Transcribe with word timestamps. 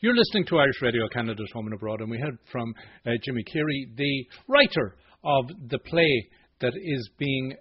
You're 0.00 0.14
listening 0.14 0.44
to 0.48 0.58
Irish 0.58 0.82
Radio 0.82 1.08
Canada 1.08 1.42
at 1.42 1.54
Home 1.54 1.66
and 1.66 1.74
Abroad, 1.74 2.02
and 2.02 2.10
we 2.10 2.18
heard 2.18 2.36
from 2.52 2.74
uh, 3.06 3.12
Jimmy 3.24 3.42
Keary, 3.44 3.88
the 3.96 4.26
writer 4.46 4.94
of 5.24 5.46
the 5.70 5.78
play 5.78 6.28
that 6.60 6.74
is 6.76 7.08
being 7.16 7.54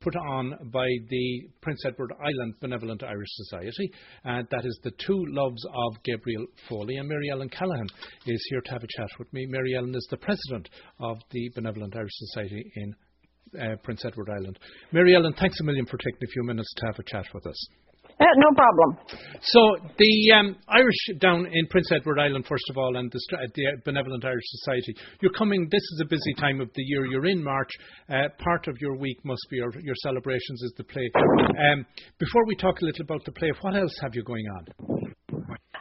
put 0.00 0.14
on 0.14 0.70
by 0.70 0.86
the 1.08 1.48
Prince 1.62 1.82
Edward 1.86 2.12
Island 2.22 2.56
Benevolent 2.60 3.02
Irish 3.02 3.28
Society. 3.30 3.90
And 4.24 4.46
that 4.50 4.66
is 4.66 4.78
The 4.82 4.92
Two 5.06 5.24
Loves 5.28 5.64
of 5.64 6.02
Gabriel 6.04 6.44
Foley. 6.68 6.96
And 6.96 7.08
Mary 7.08 7.30
Ellen 7.32 7.48
Callaghan 7.48 7.88
is 8.26 8.46
here 8.50 8.60
to 8.60 8.70
have 8.70 8.82
a 8.82 8.86
chat 8.86 9.08
with 9.18 9.32
me. 9.32 9.46
Mary 9.48 9.74
Ellen 9.74 9.94
is 9.94 10.06
the 10.10 10.18
president 10.18 10.68
of 11.00 11.16
the 11.30 11.50
Benevolent 11.54 11.96
Irish 11.96 12.12
Society 12.12 12.70
in 12.76 12.94
uh, 13.58 13.76
Prince 13.82 14.04
Edward 14.04 14.28
Island. 14.28 14.58
Mary 14.92 15.14
Ellen, 15.14 15.32
thanks 15.40 15.58
a 15.60 15.64
million 15.64 15.86
for 15.86 15.96
taking 15.96 16.22
a 16.22 16.32
few 16.32 16.42
minutes 16.42 16.72
to 16.76 16.86
have 16.86 16.98
a 16.98 17.10
chat 17.10 17.24
with 17.32 17.46
us. 17.46 17.68
Uh, 18.20 18.24
no 18.36 18.50
problem. 18.56 18.98
So 19.42 19.60
the 19.96 20.32
um, 20.36 20.56
Irish 20.68 21.20
down 21.20 21.46
in 21.46 21.66
Prince 21.70 21.90
Edward 21.92 22.18
Island, 22.18 22.46
first 22.48 22.64
of 22.70 22.76
all, 22.76 22.96
and 22.96 23.10
the, 23.12 23.20
the, 23.54 23.64
Benevolent 23.84 24.24
Irish 24.24 24.44
Society. 24.44 24.96
You're 25.20 25.32
coming. 25.32 25.68
This 25.70 25.82
is 25.82 26.02
a 26.04 26.08
busy 26.08 26.34
time 26.34 26.60
of 26.60 26.68
the 26.74 26.82
year. 26.82 27.06
You're 27.06 27.26
in 27.26 27.42
March. 27.42 27.70
Uh, 28.10 28.28
part 28.38 28.66
of 28.66 28.76
your 28.80 28.96
week 28.96 29.18
must 29.24 29.46
be 29.50 29.58
your, 29.58 29.70
your 29.82 29.94
celebrations 30.02 30.62
is 30.62 30.74
the 30.76 30.84
play. 30.84 31.08
Um, 31.72 31.86
before 32.18 32.44
we 32.46 32.56
talk 32.56 32.80
a 32.80 32.84
little 32.84 33.04
about 33.04 33.24
the 33.24 33.32
play, 33.32 33.52
what 33.60 33.76
else 33.76 33.96
have 34.02 34.14
you 34.14 34.24
going 34.24 34.46
on? 34.46 34.97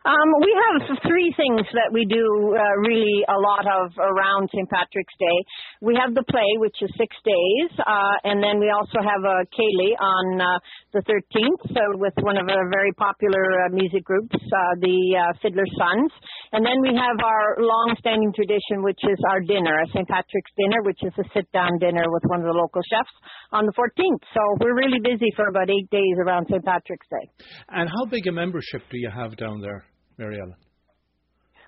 Um, 0.07 0.29
we 0.39 0.55
have 0.55 1.03
three 1.03 1.35
things 1.35 1.67
that 1.75 1.91
we 1.91 2.07
do 2.07 2.23
uh, 2.55 2.75
really 2.87 3.27
a 3.27 3.35
lot 3.35 3.67
of 3.67 3.91
around 3.99 4.47
St. 4.55 4.63
Patrick's 4.71 5.11
Day. 5.19 5.37
We 5.83 5.99
have 5.99 6.15
the 6.15 6.23
play, 6.31 6.47
which 6.63 6.79
is 6.79 6.87
six 6.95 7.11
days, 7.27 7.69
uh, 7.83 8.15
and 8.23 8.39
then 8.39 8.55
we 8.63 8.71
also 8.71 9.03
have 9.03 9.19
a 9.27 9.43
Céilí 9.51 9.99
on 9.99 10.25
uh, 10.39 10.47
the 10.95 11.03
13th 11.11 11.59
so 11.75 11.83
with 11.99 12.15
one 12.23 12.39
of 12.39 12.47
our 12.47 12.71
very 12.71 12.95
popular 12.95 13.67
uh, 13.67 13.75
music 13.75 14.07
groups, 14.07 14.31
uh, 14.31 14.79
the 14.79 14.95
uh, 15.19 15.35
Fiddler 15.43 15.67
Sons. 15.75 16.11
And 16.55 16.63
then 16.63 16.79
we 16.79 16.95
have 16.95 17.19
our 17.19 17.59
long-standing 17.59 18.31
tradition, 18.31 18.87
which 18.87 19.03
is 19.03 19.19
our 19.27 19.43
dinner, 19.43 19.75
a 19.83 19.87
St. 19.91 20.07
Patrick's 20.07 20.55
dinner, 20.55 20.87
which 20.87 21.03
is 21.03 21.11
a 21.19 21.27
sit-down 21.35 21.83
dinner 21.83 22.07
with 22.07 22.23
one 22.31 22.39
of 22.39 22.47
the 22.47 22.55
local 22.55 22.79
chefs 22.87 23.11
on 23.51 23.67
the 23.67 23.75
14th. 23.75 24.23
So 24.31 24.39
we're 24.63 24.79
really 24.79 25.03
busy 25.03 25.35
for 25.35 25.51
about 25.51 25.67
eight 25.67 25.91
days 25.91 26.15
around 26.23 26.47
St. 26.47 26.63
Patrick's 26.63 27.07
Day. 27.11 27.27
And 27.75 27.91
how 27.91 28.07
big 28.07 28.23
a 28.27 28.31
membership 28.31 28.87
do 28.87 28.95
you 28.95 29.11
have 29.11 29.35
down 29.35 29.59
there? 29.59 29.83
Mary 30.17 30.39
Ellen? 30.39 30.55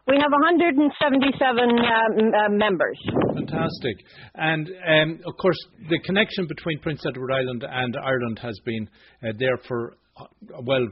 We 0.08 0.18
have 0.18 0.32
177 0.32 1.70
um, 1.70 2.34
uh, 2.34 2.50
members. 2.50 2.98
Fantastic. 3.36 3.96
And 4.34 4.68
um, 4.68 5.20
of 5.28 5.38
course, 5.38 5.58
the 5.88 6.00
connection 6.04 6.48
between 6.48 6.80
Prince 6.80 7.04
Edward 7.08 7.32
Island 7.32 7.64
and 7.70 7.96
Ireland 7.96 8.40
has 8.42 8.60
been 8.66 8.90
uh, 9.24 9.34
there 9.38 9.58
for, 9.68 9.98
uh, 10.18 10.26
well, 10.64 10.88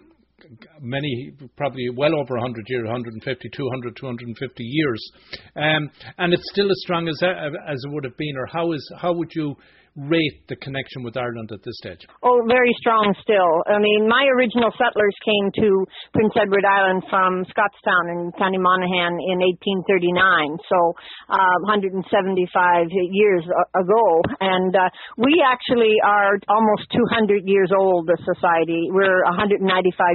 many, 0.82 1.32
probably 1.56 1.90
well 1.96 2.14
over 2.14 2.36
100 2.36 2.64
years, 2.68 2.84
150, 2.86 3.50
200, 3.50 3.96
250 3.96 4.64
years. 4.64 5.12
Um, 5.56 5.90
and 6.20 6.34
it's 6.34 6.48
still 6.52 6.70
as 6.70 6.78
strong 6.84 7.08
as, 7.08 7.18
uh, 7.24 7.28
as 7.68 7.82
it 7.84 7.92
would 7.92 8.04
have 8.04 8.18
been, 8.18 8.38
or 8.38 8.46
how, 8.46 8.72
is, 8.72 8.92
how 9.02 9.14
would 9.14 9.32
you 9.34 9.56
rate 9.98 10.46
the 10.46 10.56
connection 10.62 11.02
with 11.02 11.18
Ireland 11.18 11.50
at 11.50 11.66
this 11.66 11.74
stage? 11.82 12.06
Oh, 12.22 12.46
very 12.46 12.70
strong 12.78 13.18
still. 13.26 13.66
I 13.66 13.82
mean, 13.82 14.06
my 14.06 14.30
original 14.38 14.70
settlers 14.78 15.18
came 15.26 15.50
to 15.66 15.68
Prince 16.14 16.38
Edward 16.38 16.62
Island 16.70 17.02
from 17.10 17.42
Scotstown 17.50 18.06
in 18.14 18.30
County 18.38 18.62
Monaghan 18.62 19.18
in 19.18 19.42
1839, 19.42 20.62
so 20.70 20.94
uh, 21.34 21.58
175 21.66 22.94
years 23.10 23.42
ago. 23.74 24.06
And 24.38 24.70
uh, 24.78 24.90
we 25.18 25.42
actually 25.42 25.98
are 26.06 26.38
almost 26.46 26.86
200 26.94 27.50
years 27.50 27.74
old, 27.74 28.06
the 28.06 28.22
society. 28.22 28.94
We're 28.94 29.26
195 29.34 29.66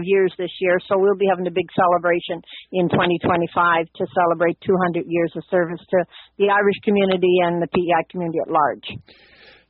years 0.06 0.30
this 0.39 0.55
year, 0.62 0.78
so 0.86 0.94
we'll 0.94 1.19
be 1.19 1.27
having 1.27 1.46
a 1.50 1.55
big 1.55 1.67
celebration 1.74 2.39
in 2.70 2.86
2025 2.86 3.50
to 3.98 4.05
celebrate 4.14 4.55
200 4.62 5.11
years 5.11 5.34
of 5.34 5.42
service 5.50 5.83
to 5.91 5.98
the 6.39 6.55
Irish 6.55 6.78
community 6.86 7.42
and 7.42 7.58
the 7.58 7.67
PEI 7.67 8.06
community 8.11 8.39
at 8.39 8.50
large. 8.50 8.86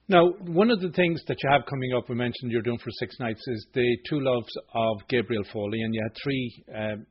Now, 0.08 0.30
one 0.46 0.70
of 0.70 0.80
the 0.80 0.90
things 0.90 1.22
that 1.28 1.36
you 1.42 1.50
have 1.50 1.64
coming 1.66 1.92
up, 1.96 2.08
we 2.08 2.16
mentioned 2.16 2.50
you're 2.50 2.62
doing 2.62 2.78
for 2.78 2.90
six 2.98 3.14
nights, 3.20 3.42
is 3.46 3.66
the 3.72 3.96
Two 4.08 4.20
Loves 4.20 4.52
of 4.74 5.08
Gabriel 5.08 5.44
Foley, 5.52 5.80
and 5.80 5.94
you 5.94 6.02
had 6.02 6.16
three 6.22 6.64
um, 6.74 7.06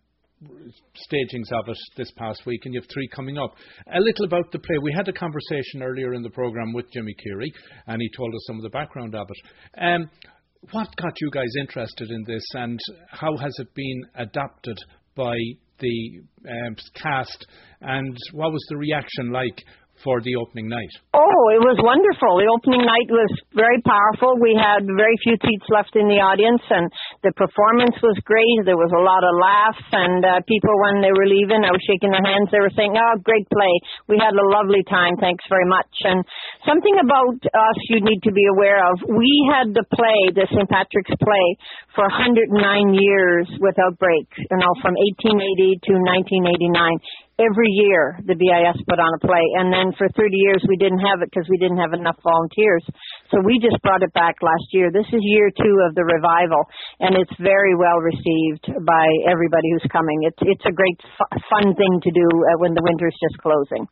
stagings 0.96 1.50
of 1.54 1.70
it 1.70 1.78
this 1.96 2.12
past 2.18 2.46
week, 2.46 2.62
and 2.66 2.74
you 2.74 2.82
have 2.82 2.90
three 2.94 3.08
coming 3.16 3.38
up. 3.38 3.56
A 3.94 4.00
little 4.00 4.26
about 4.26 4.52
the 4.52 4.60
play. 4.60 4.78
We 4.82 4.94
had 4.94 5.08
a 5.08 5.14
conversation 5.14 5.82
earlier 5.82 6.14
in 6.14 6.22
the 6.22 6.30
programme 6.30 6.74
with 6.74 6.92
Jimmy 6.92 7.16
Keary, 7.24 7.52
and 7.88 8.02
he 8.02 8.10
told 8.16 8.34
us 8.34 8.44
some 8.48 8.58
of 8.58 8.64
the 8.64 8.70
background 8.70 9.16
of 9.16 9.28
it. 9.30 9.82
Um, 9.82 10.10
what 10.72 10.94
got 10.98 11.14
you 11.22 11.32
guys 11.32 11.50
interested 11.60 12.10
in 12.12 12.24
this, 12.28 12.44
and 12.54 12.80
how 13.10 13.38
has 13.38 13.56
it 13.58 13.74
been 13.74 14.04
adapted 14.16 14.78
by 15.16 15.36
the 15.80 16.22
um, 16.48 16.76
cast, 16.96 17.46
and 17.82 18.16
what 18.34 18.52
was 18.52 18.66
the 18.70 18.78
reaction 18.78 19.32
like 19.32 19.64
for 20.04 20.22
the 20.22 20.36
opening 20.38 20.68
night? 20.68 20.92
Oh, 21.14 21.42
it 21.54 21.62
was 21.62 21.78
wonderful. 21.82 22.42
The 22.42 22.50
opening 22.50 22.84
night 22.86 23.10
was 23.10 23.32
very 23.54 23.80
powerful. 23.86 24.38
We 24.42 24.58
had 24.58 24.86
very 24.86 25.18
few 25.22 25.38
seats 25.40 25.68
left 25.70 25.94
in 25.96 26.10
the 26.10 26.22
audience, 26.22 26.62
and 26.70 26.90
the 27.22 27.34
performance 27.38 27.96
was 28.02 28.18
great. 28.26 28.66
There 28.66 28.80
was 28.80 28.92
a 28.94 29.04
lot 29.04 29.22
of 29.22 29.34
laughs, 29.38 29.88
and 29.94 30.22
uh, 30.22 30.32
people, 30.50 30.74
when 30.90 31.02
they 31.06 31.14
were 31.14 31.30
leaving, 31.30 31.62
I 31.62 31.74
was 31.74 31.84
shaking 31.86 32.14
their 32.14 32.26
hands. 32.26 32.50
They 32.50 32.62
were 32.62 32.74
saying, 32.74 32.98
"Oh, 32.98 33.16
great 33.22 33.46
play. 33.50 33.74
We 34.10 34.18
had 34.18 34.34
a 34.34 34.48
lovely 34.52 34.84
time. 34.90 35.18
Thanks 35.22 35.46
very 35.50 35.68
much." 35.70 35.92
And 36.06 36.26
something 36.66 36.98
about 37.02 37.38
us 37.42 37.78
you 37.90 38.02
need 38.02 38.22
to 38.26 38.34
be 38.34 38.46
aware 38.58 38.82
of. 38.92 39.02
We 39.06 39.32
had 39.54 39.74
the 39.74 39.86
play, 39.94 40.34
the 40.34 40.50
St. 40.50 40.68
Patrick's 40.70 41.16
play, 41.22 41.48
for 41.94 42.06
109 42.10 42.52
years 42.94 43.48
without 43.62 43.98
break. 44.02 44.28
You 44.38 44.58
know, 44.58 44.74
from 44.82 44.96
1880 44.98 45.80
to 45.86 45.94
1989 45.98 47.31
every 47.42 47.72
year 47.74 48.22
the 48.24 48.38
BIS 48.38 48.78
put 48.86 49.02
on 49.02 49.12
a 49.18 49.22
play, 49.26 49.42
and 49.58 49.74
then 49.74 49.90
for 49.98 50.06
30 50.14 50.30
years 50.38 50.62
we 50.70 50.78
didn't 50.78 51.02
have 51.02 51.26
it 51.26 51.30
because 51.34 51.50
we 51.50 51.58
didn't 51.58 51.82
have 51.82 51.98
enough 51.98 52.18
volunteers. 52.22 52.86
So 53.34 53.42
we 53.42 53.58
just 53.58 53.82
brought 53.82 54.06
it 54.06 54.14
back 54.14 54.38
last 54.46 54.70
year. 54.72 54.94
This 54.94 55.10
is 55.10 55.22
year 55.26 55.50
two 55.50 55.76
of 55.90 55.98
the 55.98 56.06
revival, 56.06 56.62
and 57.02 57.18
it's 57.18 57.34
very 57.42 57.74
well 57.74 57.98
received 57.98 58.70
by 58.86 59.06
everybody 59.26 59.74
who's 59.74 59.90
coming. 59.90 60.30
It's 60.30 60.42
it's 60.46 60.66
a 60.70 60.76
great 60.76 61.00
fun 61.50 61.74
thing 61.74 61.94
to 62.06 62.12
do 62.14 62.28
uh, 62.46 62.62
when 62.62 62.78
the 62.78 62.86
winter's 62.86 63.18
just 63.18 63.42
closing. 63.42 63.90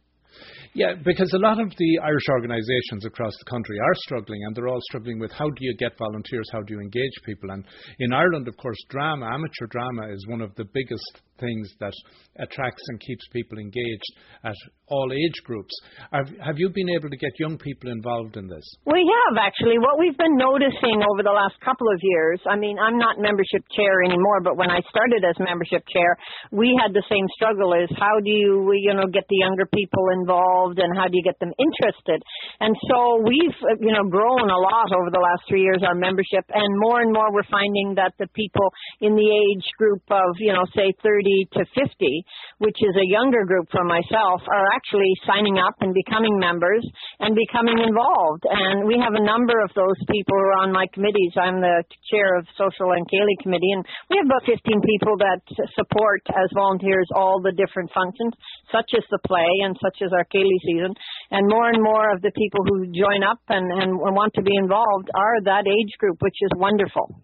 Yeah, 0.74 0.94
because 1.04 1.32
a 1.34 1.40
lot 1.40 1.60
of 1.60 1.70
the 1.78 2.00
Irish 2.04 2.30
organisations 2.30 3.06
across 3.06 3.34
the 3.40 3.50
country 3.50 3.78
are 3.80 3.96
struggling, 4.06 4.44
and 4.46 4.56
they're 4.56 4.68
all 4.68 4.82
struggling 4.90 5.20
with 5.20 5.32
how 5.32 5.50
do 5.50 5.62
you 5.62 5.76
get 5.78 5.98
volunteers, 5.98 6.48
how 6.52 6.62
do 6.62 6.74
you 6.74 6.80
engage 6.80 7.12
people. 7.26 7.50
And 7.52 7.66
in 8.00 8.14
Ireland, 8.14 8.48
of 8.48 8.56
course, 8.58 8.78
drama, 8.90 9.26
amateur 9.26 9.68
drama, 9.70 10.14
is 10.14 10.26
one 10.28 10.42
of 10.42 10.54
the 10.56 10.66
biggest 10.74 11.22
things 11.40 11.72
that 11.80 11.94
attracts 12.38 12.84
and 12.90 13.00
keeps 13.00 13.24
people 13.32 13.58
engaged 13.58 14.12
at 14.44 14.56
all 14.88 15.08
age 15.14 15.40
groups. 15.46 15.72
Have, 16.12 16.28
have 16.44 16.60
you 16.60 16.70
been 16.70 16.90
able 16.90 17.10
to 17.10 17.16
get 17.16 17.32
young 17.40 17.58
people 17.58 17.90
involved 17.92 18.36
in 18.36 18.48
this? 18.48 18.66
We 18.86 19.00
have, 19.00 19.40
actually. 19.40 19.80
What 19.80 19.98
we've 19.98 20.18
been 20.18 20.36
noticing 20.36 21.00
over 21.00 21.24
the 21.24 21.32
last 21.32 21.56
couple 21.64 21.88
of 21.88 22.00
years, 22.04 22.42
I 22.44 22.58
mean, 22.60 22.76
I'm 22.78 23.00
not 23.00 23.18
membership 23.18 23.64
chair 23.72 24.04
anymore, 24.04 24.44
but 24.44 24.58
when 24.58 24.70
I 24.70 24.84
started 24.92 25.24
as 25.24 25.40
membership 25.40 25.88
chair, 25.88 26.18
we 26.52 26.76
had 26.76 26.92
the 26.92 27.06
same 27.08 27.26
struggle 27.40 27.72
is 27.74 27.88
how 27.96 28.20
do 28.20 28.30
you, 28.30 28.76
you 28.76 28.94
know, 28.94 29.08
get 29.08 29.24
the 29.30 29.40
younger 29.40 29.66
people 29.72 30.04
involved 30.20 30.59
and 30.68 30.92
how 30.98 31.08
do 31.08 31.16
you 31.16 31.24
get 31.24 31.40
them 31.40 31.56
interested? 31.56 32.20
And 32.60 32.76
so 32.92 33.24
we've, 33.24 33.60
uh, 33.64 33.80
you 33.80 33.94
know, 33.96 34.04
grown 34.10 34.52
a 34.52 34.60
lot 34.60 34.90
over 34.92 35.10
the 35.12 35.24
last 35.24 35.48
three 35.48 35.64
years, 35.64 35.80
our 35.86 35.96
membership, 35.96 36.44
and 36.52 36.68
more 36.84 37.00
and 37.00 37.12
more 37.12 37.32
we're 37.32 37.48
finding 37.48 37.96
that 37.96 38.14
the 38.20 38.28
people 38.36 38.68
in 39.00 39.16
the 39.16 39.30
age 39.30 39.68
group 39.80 40.04
of, 40.12 40.36
you 40.40 40.52
know, 40.52 40.66
say 40.76 40.92
30 41.00 41.48
to 41.56 41.62
50, 41.72 42.24
which 42.60 42.78
is 42.84 42.96
a 43.00 43.08
younger 43.08 43.46
group 43.46 43.72
for 43.72 43.84
myself, 43.88 44.44
are 44.48 44.68
actually 44.76 45.12
signing 45.24 45.58
up 45.58 45.76
and 45.80 45.96
becoming 45.96 46.36
members 46.38 46.84
and 47.20 47.36
becoming 47.36 47.80
involved. 47.80 48.44
And 48.50 48.84
we 48.84 49.00
have 49.00 49.16
a 49.16 49.24
number 49.24 49.56
of 49.64 49.72
those 49.76 49.98
people 50.12 50.36
who 50.36 50.46
are 50.52 50.68
on 50.68 50.72
my 50.72 50.86
committees. 50.92 51.34
I'm 51.40 51.62
the 51.62 51.84
chair 52.12 52.38
of 52.38 52.46
Social 52.60 52.92
and 52.92 53.06
Céilí 53.08 53.36
Committee, 53.42 53.72
and 53.72 53.86
we 54.10 54.18
have 54.18 54.28
about 54.28 54.44
15 54.44 54.58
people 54.84 55.16
that 55.20 55.40
support 55.76 56.22
as 56.34 56.50
volunteers 56.56 57.08
all 57.16 57.42
the 57.42 57.54
different 57.54 57.92
functions, 57.94 58.34
such 58.72 58.92
as 58.98 59.04
the 59.12 59.20
play 59.26 59.50
and 59.64 59.76
such 59.82 60.02
as 60.02 60.12
our 60.14 60.26
Season. 60.66 60.94
And 61.32 61.48
more 61.48 61.70
and 61.70 61.82
more 61.82 62.12
of 62.12 62.22
the 62.22 62.32
people 62.32 62.62
who 62.66 62.86
join 62.88 63.24
up 63.24 63.40
and, 63.50 63.72
and 63.72 64.00
want 64.00 64.34
to 64.36 64.42
be 64.42 64.56
involved 64.56 65.10
are 65.14 65.42
that 65.46 65.66
age 65.68 65.94
group, 66.00 66.18
which 66.22 66.36
is 66.42 66.52
wonderful. 66.56 67.16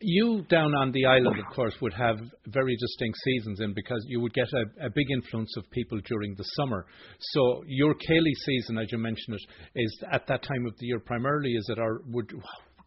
You 0.00 0.42
down 0.48 0.74
on 0.74 0.92
the 0.92 1.06
island, 1.06 1.38
of 1.38 1.54
course, 1.54 1.74
would 1.80 1.94
have 1.94 2.18
very 2.46 2.76
distinct 2.76 3.18
seasons 3.24 3.60
in 3.60 3.72
because 3.74 4.04
you 4.08 4.20
would 4.20 4.34
get 4.34 4.48
a, 4.52 4.86
a 4.86 4.90
big 4.90 5.10
influence 5.10 5.56
of 5.56 5.70
people 5.70 5.98
during 6.04 6.34
the 6.34 6.44
summer. 6.56 6.86
So 7.20 7.62
your 7.66 7.94
Céilí 7.94 8.34
season, 8.44 8.78
as 8.78 8.90
you 8.92 8.98
mentioned 8.98 9.36
it, 9.36 9.80
is 9.80 10.04
at 10.10 10.26
that 10.26 10.42
time 10.42 10.66
of 10.66 10.74
the 10.78 10.86
year 10.86 11.00
primarily. 11.00 11.52
Is 11.52 11.68
it 11.68 11.78
or 11.78 12.02
would 12.08 12.32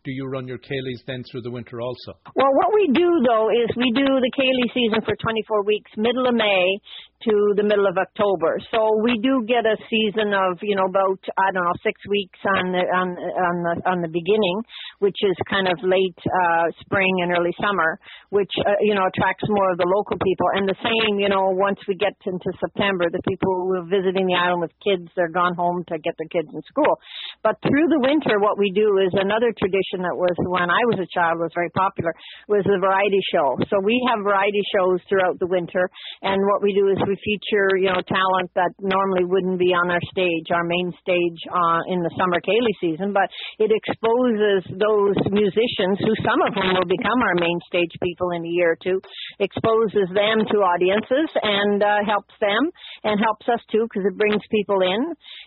do 0.07 0.15
you 0.15 0.25
run 0.25 0.47
your 0.47 0.57
Céilís 0.57 1.03
then 1.05 1.21
through 1.29 1.41
the 1.41 1.51
winter 1.51 1.81
also? 1.81 2.15
Well, 2.33 2.53
what 2.55 2.71
we 2.73 2.87
do 2.93 3.09
though 3.27 3.51
is 3.51 3.67
we 3.75 3.91
do 3.91 4.07
the 4.07 4.31
Céilí 4.39 4.71
season 4.73 5.03
for 5.03 5.15
24 5.19 5.63
weeks, 5.65 5.91
middle 5.97 6.27
of 6.27 6.33
May 6.33 6.79
to 7.25 7.33
the 7.57 7.65
middle 7.65 7.89
of 7.89 7.97
October. 7.97 8.61
So 8.69 9.01
we 9.01 9.17
do 9.17 9.41
get 9.49 9.65
a 9.65 9.73
season 9.89 10.37
of, 10.37 10.61
you 10.61 10.77
know, 10.77 10.85
about 10.85 11.17
I 11.33 11.49
don't 11.49 11.65
know, 11.65 11.77
six 11.81 11.97
weeks 12.05 12.37
on 12.45 12.69
the 12.69 12.83
on 12.93 13.07
on 13.17 13.55
the 13.65 13.73
on 13.89 13.97
the 14.05 14.11
beginning, 14.11 14.57
which 15.01 15.17
is 15.25 15.33
kind 15.49 15.65
of 15.65 15.81
late 15.81 16.19
uh 16.21 16.69
spring 16.85 17.09
and 17.25 17.33
early 17.33 17.55
summer, 17.57 17.97
which 18.29 18.51
uh, 18.61 18.77
you 18.85 18.93
know 18.93 19.09
attracts 19.09 19.49
more 19.49 19.73
of 19.73 19.81
the 19.81 19.89
local 19.89 20.21
people. 20.21 20.45
And 20.53 20.69
the 20.69 20.77
same, 20.77 21.17
you 21.17 21.29
know, 21.29 21.49
once 21.57 21.81
we 21.89 21.97
get 21.97 22.13
into 22.29 22.53
September, 22.61 23.09
the 23.09 23.23
people 23.25 23.49
who 23.65 23.81
are 23.81 23.89
visiting 23.89 24.29
the 24.29 24.37
island 24.37 24.61
with 24.61 24.73
kids, 24.85 25.09
they're 25.17 25.33
gone 25.33 25.57
home 25.57 25.81
to 25.89 25.97
get 25.97 26.13
their 26.21 26.29
kids 26.29 26.53
in 26.53 26.61
school. 26.69 27.01
But 27.41 27.57
through 27.65 27.89
the 27.89 28.03
winter, 28.03 28.37
what 28.37 28.61
we 28.61 28.69
do 28.69 29.01
is 29.01 29.09
another 29.17 29.49
tradition 29.57 30.05
that 30.05 30.13
was 30.13 30.37
when 30.53 30.69
I 30.69 30.85
was 30.93 31.01
a 31.01 31.09
child 31.09 31.41
was 31.41 31.49
very 31.57 31.73
popular 31.73 32.13
was 32.45 32.61
the 32.69 32.77
variety 32.77 33.19
show. 33.33 33.57
So 33.73 33.81
we 33.81 33.97
have 34.05 34.21
variety 34.21 34.61
shows 34.69 35.01
throughout 35.09 35.41
the 35.41 35.49
winter, 35.49 35.89
and 36.21 36.37
what 36.45 36.61
we 36.61 36.77
do 36.77 36.93
is 36.93 36.99
we 37.07 37.15
feature, 37.23 37.79
you 37.79 37.87
know, 37.87 38.03
talent 38.03 38.51
that 38.59 38.75
normally 38.83 39.23
wouldn't 39.23 39.57
be 39.57 39.71
on 39.71 39.89
our 39.89 40.03
stage, 40.11 40.51
our 40.51 40.67
main 40.67 40.91
stage 40.99 41.39
uh, 41.47 41.81
in 41.87 42.03
the 42.03 42.11
summer 42.19 42.43
Céilí 42.43 42.73
season, 42.83 43.15
but 43.15 43.31
it 43.57 43.71
exposes 43.71 44.67
those 44.75 45.15
musicians, 45.31 45.95
who 46.03 46.13
some 46.21 46.43
of 46.43 46.51
whom 46.51 46.75
will 46.75 46.89
become 46.89 47.19
our 47.23 47.37
main 47.39 47.57
stage 47.65 47.91
people 48.03 48.35
in 48.35 48.43
a 48.43 48.51
year 48.51 48.75
or 48.75 48.79
two, 48.83 48.99
exposes 49.39 50.07
them 50.11 50.43
to 50.51 50.57
audiences 50.61 51.29
and 51.41 51.79
uh, 51.81 52.03
helps 52.03 52.35
them 52.43 52.69
and 53.07 53.15
helps 53.23 53.47
us 53.47 53.63
too 53.71 53.87
because 53.87 54.03
it 54.03 54.19
brings 54.19 54.43
people 54.51 54.83
in. 54.83 55.01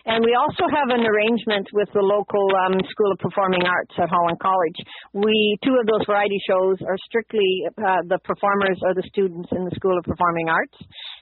And 0.09 0.25
we 0.25 0.33
also 0.33 0.65
have 0.65 0.89
an 0.89 1.05
arrangement 1.05 1.69
with 1.77 1.89
the 1.93 2.01
local 2.01 2.43
um, 2.65 2.81
School 2.89 3.13
of 3.13 3.19
Performing 3.21 3.63
Arts 3.69 3.93
at 4.01 4.09
Holland 4.09 4.41
College. 4.41 4.79
We 5.13 5.57
two 5.63 5.77
of 5.77 5.85
those 5.85 6.05
variety 6.09 6.41
shows 6.49 6.81
are 6.81 6.97
strictly 7.05 7.69
uh, 7.77 8.01
the 8.09 8.17
performers 8.25 8.79
or 8.81 8.93
the 8.97 9.05
students 9.13 9.49
in 9.53 9.65
the 9.65 9.75
School 9.75 9.97
of 9.97 10.03
Performing 10.03 10.49
Arts, 10.49 10.77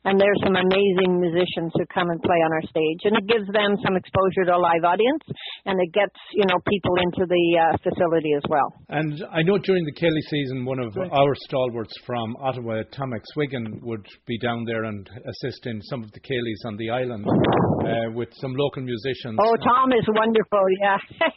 and 0.05 0.19
there's 0.19 0.39
some 0.43 0.55
amazing 0.55 1.19
musicians 1.19 1.71
who 1.75 1.83
come 1.91 2.09
and 2.09 2.21
play 2.23 2.39
on 2.45 2.51
our 2.53 2.65
stage, 2.67 3.01
and 3.03 3.17
it 3.17 3.25
gives 3.27 3.47
them 3.51 3.75
some 3.83 3.95
exposure 3.95 4.47
to 4.47 4.55
a 4.55 4.61
live 4.61 4.83
audience, 4.83 5.23
and 5.65 5.75
it 5.81 5.91
gets 5.91 6.15
you 6.33 6.45
know 6.47 6.55
people 6.67 6.95
into 7.03 7.27
the 7.27 7.45
uh, 7.59 7.77
facility 7.83 8.31
as 8.35 8.43
well. 8.47 8.71
And 8.89 9.19
I 9.31 9.43
know 9.43 9.57
during 9.59 9.83
the 9.83 9.95
Céilí 9.95 10.23
season, 10.29 10.65
one 10.65 10.79
of 10.79 10.95
right. 10.95 11.11
our 11.11 11.33
stalwarts 11.47 11.93
from 12.05 12.35
Ottawa, 12.39 12.83
Tom 12.95 13.11
McSwiggan, 13.11 13.81
would 13.83 14.05
be 14.25 14.39
down 14.39 14.63
there 14.65 14.85
and 14.85 15.07
assist 15.27 15.65
in 15.65 15.81
some 15.83 16.03
of 16.03 16.11
the 16.11 16.21
Céilís 16.21 16.61
on 16.67 16.77
the 16.77 16.89
island 16.89 17.25
uh, 17.27 18.11
with 18.15 18.29
some 18.39 18.53
local 18.55 18.83
musicians. 18.83 19.37
Oh, 19.39 19.55
Tom 19.63 19.91
is 19.91 20.05
wonderful. 20.07 20.65
Yeah, 20.81 20.97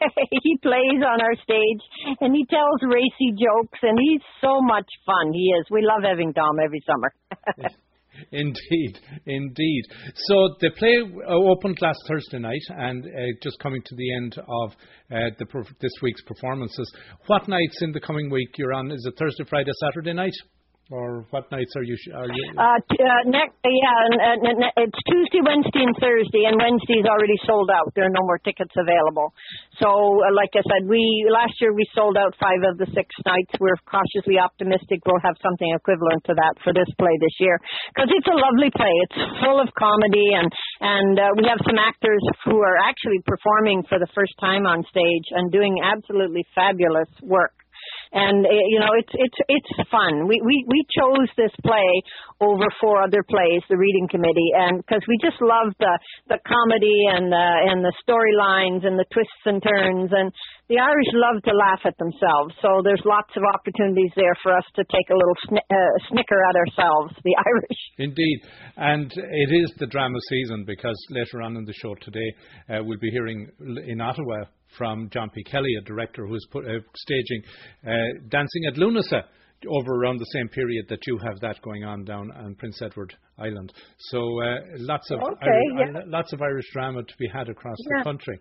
he 0.43 0.56
plays 0.62 1.03
on 1.03 1.19
our 1.20 1.37
stage 1.43 1.82
and 2.20 2.35
he 2.35 2.47
tells 2.47 2.79
racy 2.87 3.35
jokes, 3.35 3.79
and 3.82 3.99
he's 3.99 4.23
so 4.41 4.61
much 4.62 4.87
fun. 5.06 5.32
He 5.32 5.50
is. 5.59 5.67
We 5.70 5.82
love 5.82 6.03
having 6.06 6.32
Tom 6.32 6.59
every 6.62 6.82
summer. 6.87 7.12
Indeed, 8.32 8.99
indeed. 9.26 9.82
So 10.14 10.55
the 10.61 10.70
play 10.76 10.97
uh, 11.00 11.32
opened 11.32 11.79
last 11.81 11.99
Thursday 12.06 12.38
night, 12.38 12.62
and 12.69 13.05
uh, 13.05 13.09
just 13.43 13.59
coming 13.59 13.82
to 13.85 13.94
the 13.94 14.17
end 14.17 14.37
of 14.38 14.70
uh, 15.11 15.31
the, 15.38 15.47
this 15.81 15.93
week's 16.03 16.23
performances. 16.23 16.93
What 17.26 17.49
nights 17.49 17.79
in 17.81 17.93
the 17.93 18.00
coming 18.00 18.31
week 18.31 18.50
you're 18.59 18.75
on? 18.75 18.91
Is 18.91 19.05
it 19.06 19.19
Thursday, 19.19 19.44
Friday, 19.49 19.73
Saturday 19.81 20.12
night? 20.12 20.35
Or 20.90 21.25
what 21.31 21.46
nights 21.52 21.73
are 21.76 21.87
you? 21.87 21.96
Are 22.14 22.26
you 22.26 22.44
uh, 22.58 22.79
t- 22.90 22.99
uh, 22.99 23.23
next, 23.31 23.55
yeah, 23.62 23.99
and, 24.08 24.17
and, 24.19 24.38
and 24.43 24.58
it's 24.88 25.00
Tuesday, 25.06 25.40
Wednesday, 25.44 25.87
and 25.87 25.94
Thursday, 26.00 26.44
and 26.50 26.58
Wednesday's 26.58 27.06
already 27.06 27.38
sold 27.46 27.70
out. 27.70 27.93
There 27.94 28.05
are 28.08 28.12
no 28.12 28.25
more 28.26 28.43
tickets 28.43 28.75
available. 28.75 29.32
So, 29.79 29.88
uh, 29.88 30.34
like 30.34 30.50
I 30.58 30.64
said, 30.67 30.88
we 30.88 31.00
last 31.31 31.55
year 31.62 31.70
we 31.73 31.87
sold 31.94 32.19
out 32.19 32.34
five 32.40 32.61
of 32.67 32.82
the 32.82 32.88
six 32.90 33.08
nights. 33.23 33.55
We're 33.62 33.79
cautiously 33.87 34.43
optimistic 34.43 35.05
we'll 35.06 35.23
have 35.23 35.37
something 35.43 35.70
equivalent 35.75 36.25
to 36.31 36.34
that 36.34 36.55
for 36.64 36.73
this 36.73 36.88
play 36.99 37.14
this 37.20 37.37
year 37.38 37.58
because 37.93 38.11
it's 38.11 38.28
a 38.28 38.38
lovely 38.38 38.70
play. 38.73 38.93
It's 39.08 39.19
full 39.43 39.61
of 39.61 39.69
comedy, 39.78 40.35
and 40.35 40.49
and 40.81 41.14
uh, 41.19 41.32
we 41.37 41.44
have 41.49 41.61
some 41.67 41.78
actors 41.78 42.23
who 42.44 42.58
are 42.61 42.78
actually 42.81 43.20
performing 43.26 43.82
for 43.88 43.99
the 43.99 44.08
first 44.14 44.32
time 44.40 44.67
on 44.67 44.85
stage 44.88 45.26
and 45.31 45.50
doing 45.52 45.78
absolutely 45.82 46.44
fabulous 46.55 47.11
work 47.23 47.52
and 48.12 48.44
uh, 48.44 48.64
you 48.69 48.79
know 48.79 48.93
it's 48.97 49.12
it's 49.12 49.41
it's 49.49 49.91
fun. 49.91 50.29
We 50.29 50.41
we 50.44 50.64
we 50.69 50.85
chose 50.93 51.29
this 51.37 51.53
play 51.64 51.91
over 52.41 52.69
four 52.81 53.03
other 53.03 53.25
plays, 53.25 53.64
the 53.69 53.76
reading 53.76 54.09
committee, 54.09 54.53
and 54.53 54.79
because 54.79 55.00
we 55.09 55.17
just 55.20 55.41
love 55.41 55.73
the 55.81 55.94
the 56.29 56.38
comedy 56.44 57.09
and 57.09 57.32
the 57.32 57.49
and 57.73 57.81
the 57.81 57.94
storylines 58.05 58.85
and 58.85 58.99
the 58.99 59.09
twists 59.12 59.44
and 59.47 59.62
turns, 59.62 60.12
and 60.12 60.32
the 60.69 60.79
Irish 60.79 61.12
love 61.12 61.43
to 61.44 61.53
laugh 61.53 61.81
at 61.85 61.97
themselves. 61.97 62.55
So 62.61 62.85
there's 62.85 63.03
lots 63.05 63.32
of 63.37 63.43
opportunities 63.49 64.12
there 64.17 64.37
for 64.43 64.53
us 64.56 64.64
to 64.76 64.85
take 64.93 65.09
a 65.09 65.17
little 65.17 65.38
sn- 65.49 65.69
uh, 65.69 65.93
snicker 66.12 66.41
at 66.49 66.56
ourselves, 66.56 67.17
the 67.25 67.37
Irish. 67.49 67.81
Indeed, 67.99 68.38
and 68.76 69.11
it 69.12 69.50
is 69.53 69.73
the 69.79 69.87
drama 69.87 70.19
season 70.29 70.64
because 70.67 70.97
later 71.11 71.43
on 71.43 71.56
in 71.56 71.64
the 71.64 71.75
show 71.75 71.94
today 72.00 72.29
uh, 72.69 72.85
we'll 72.85 73.00
be 73.00 73.11
hearing 73.11 73.49
in 73.87 74.00
Ottawa 74.00 74.44
from 74.77 75.09
John 75.11 75.31
P. 75.31 75.43
Kelly, 75.45 75.75
a 75.81 75.85
director 75.85 76.27
who 76.27 76.35
is 76.35 76.47
put, 76.51 76.65
uh, 76.65 76.81
staging 76.97 77.43
uh, 77.87 77.91
Dancing 78.29 78.65
at 78.69 78.75
Lughnasa 78.75 79.23
over 79.69 79.95
around 79.95 80.19
the 80.19 80.27
same 80.33 80.49
period 80.49 80.87
that 80.89 80.99
you 81.07 81.19
have 81.25 81.39
that 81.41 81.61
going 81.63 81.85
on 81.85 82.05
down 82.05 82.31
on 82.33 82.55
Prince 82.57 82.81
Edward 82.83 83.15
Island. 83.39 83.73
So 83.99 84.19
uh, 84.19 84.57
lots 84.79 85.11
of 85.11 85.21
okay, 85.21 85.47
Irish, 85.79 85.95
yeah. 85.95 86.01
lots 86.07 86.33
of 86.33 86.43
Irish 86.43 86.67
drama 86.73 87.03
to 87.03 87.15
be 87.19 87.29
had 87.33 87.49
across 87.49 87.77
yeah. 87.79 87.99
the 87.99 88.05
country. 88.05 88.39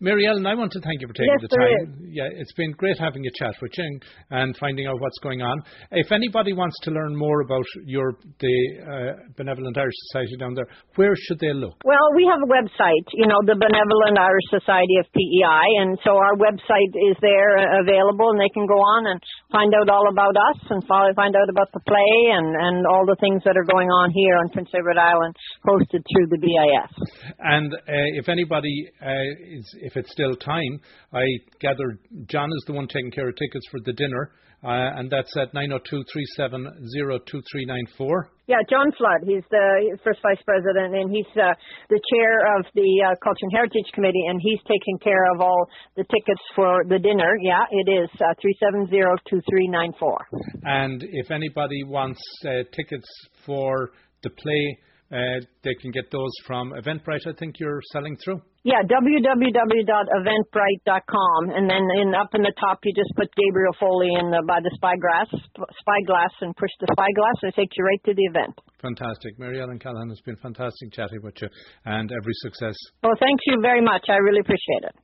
Mary 0.00 0.26
Ellen, 0.26 0.46
I 0.46 0.54
want 0.54 0.72
to 0.72 0.80
thank 0.80 1.00
you 1.00 1.08
for 1.08 1.14
taking 1.14 1.36
yes, 1.40 1.48
the 1.48 1.56
time. 1.56 2.08
Yeah, 2.08 2.28
it's 2.32 2.52
been 2.54 2.72
great 2.72 2.98
having 2.98 3.24
a 3.26 3.32
chat 3.38 3.54
with 3.60 3.72
you 3.76 4.00
and 4.30 4.56
finding 4.58 4.86
out 4.86 5.00
what's 5.00 5.18
going 5.22 5.42
on. 5.42 5.60
If 5.90 6.12
anybody 6.12 6.52
wants 6.52 6.76
to 6.84 6.90
learn 6.90 7.16
more 7.16 7.42
about 7.42 7.64
your 7.84 8.14
the 8.40 8.56
uh, 8.80 9.12
Benevolent 9.36 9.76
Irish 9.76 9.94
Society 10.10 10.36
down 10.38 10.54
there, 10.54 10.66
where 10.96 11.14
should 11.16 11.38
they 11.40 11.52
look? 11.52 11.76
Well, 11.84 12.08
we 12.16 12.24
have 12.30 12.40
a 12.40 12.50
website, 12.50 13.06
you 13.12 13.26
know, 13.26 13.40
the 13.44 13.56
Benevolent 13.58 14.18
Irish 14.18 14.48
Society 14.50 14.96
of 15.00 15.06
PEI, 15.12 15.66
and 15.84 15.98
so 16.04 16.16
our 16.16 16.36
website 16.36 16.92
is 17.10 17.16
there 17.20 17.58
uh, 17.58 17.82
available, 17.82 18.30
and 18.32 18.40
they 18.40 18.52
can 18.52 18.66
go 18.66 18.78
on 18.78 19.06
and 19.12 19.18
find 19.50 19.72
out 19.74 19.88
all 19.88 20.08
about 20.08 20.36
us 20.36 20.58
and 20.70 20.80
find 20.86 21.36
out 21.36 21.48
about 21.50 21.68
the 21.72 21.82
play 21.84 22.14
and 22.32 22.54
and 22.54 22.86
all 22.86 23.04
the 23.06 23.16
things 23.20 23.42
that 23.44 23.56
are 23.56 23.68
going 23.68 23.88
on 23.88 24.10
here 24.12 24.36
on 24.38 24.48
Prince 24.50 24.70
Edward 24.74 24.98
Island, 24.98 25.34
hosted 25.66 26.02
through 26.08 26.28
the 26.30 26.40
BIS. 26.40 26.92
And 27.38 27.72
uh, 27.72 28.18
if 28.18 28.28
anybody 28.28 28.88
uh, 29.00 29.56
is 29.58 29.66
if 29.82 29.96
it's 29.96 30.10
still 30.12 30.34
time, 30.36 30.80
I 31.12 31.24
gather 31.60 31.98
John 32.26 32.48
is 32.48 32.64
the 32.66 32.72
one 32.72 32.88
taking 32.88 33.10
care 33.10 33.28
of 33.28 33.36
tickets 33.36 33.66
for 33.70 33.80
the 33.80 33.92
dinner, 33.92 34.32
uh, 34.64 34.94
and 34.94 35.10
that's 35.10 35.36
at 35.36 35.52
902-370-2394. 35.52 38.28
Yeah, 38.46 38.62
John 38.70 38.92
Flood. 38.96 39.26
He's 39.26 39.42
the 39.50 39.98
first 40.04 40.20
vice 40.22 40.40
president, 40.46 40.94
and 40.94 41.10
he's 41.10 41.26
uh, 41.34 41.52
the 41.90 42.00
chair 42.14 42.46
of 42.58 42.64
the 42.74 43.02
uh, 43.02 43.16
Culture 43.22 43.42
and 43.42 43.52
Heritage 43.52 43.90
Committee, 43.92 44.24
and 44.28 44.40
he's 44.40 44.60
taking 44.70 44.98
care 45.02 45.26
of 45.34 45.40
all 45.40 45.66
the 45.96 46.04
tickets 46.04 46.40
for 46.54 46.84
the 46.88 46.98
dinner. 46.98 47.36
Yeah, 47.42 47.64
it 47.70 47.90
is 47.90 48.08
uh, 48.20 48.34
three 48.40 48.56
seven 48.62 48.86
zero 48.88 49.16
two 49.28 49.42
three 49.50 49.66
nine 49.68 49.92
four. 49.98 50.16
And 50.62 51.02
if 51.02 51.32
anybody 51.32 51.82
wants 51.82 52.22
uh, 52.44 52.62
tickets 52.72 53.08
for 53.44 53.90
the 54.22 54.30
play 54.30 54.78
Uh, 55.12 55.44
they 55.62 55.74
can 55.74 55.92
get 55.92 56.10
those 56.10 56.32
from 56.46 56.72
Eventbrite, 56.72 57.26
I 57.28 57.34
think 57.38 57.60
you're 57.60 57.82
selling 57.92 58.16
through. 58.24 58.40
Yeah, 58.64 58.80
www.eventbrite.com, 58.88 61.50
and 61.50 61.68
then 61.68 61.82
in 62.00 62.14
up 62.14 62.30
in 62.32 62.40
the 62.40 62.52
top 62.58 62.78
you 62.84 62.94
just 62.96 63.12
put 63.14 63.28
Gabriel 63.36 63.76
Foley 63.78 64.08
in 64.18 64.30
the, 64.30 64.42
by 64.48 64.60
the 64.64 64.70
spyglass, 64.72 65.28
spyglass, 65.52 66.32
and 66.40 66.56
push 66.56 66.70
the 66.80 66.86
spyglass, 66.96 67.42
and 67.42 67.52
it 67.52 67.56
takes 67.60 67.76
you 67.76 67.84
right 67.84 68.02
to 68.06 68.14
the 68.14 68.24
event. 68.24 68.58
Fantastic, 68.80 69.38
Mary 69.38 69.60
Ellen 69.60 69.78
Callaghan 69.78 70.08
has 70.08 70.22
been 70.24 70.36
fantastic 70.36 70.90
chatting 70.92 71.20
with 71.22 71.34
you, 71.42 71.48
and 71.84 72.10
every 72.10 72.32
success. 72.40 72.76
Well, 73.02 73.12
thank 73.20 73.40
you 73.46 73.60
very 73.60 73.82
much. 73.82 74.08
I 74.08 74.16
really 74.16 74.40
appreciate 74.40 74.84
it. 74.88 74.96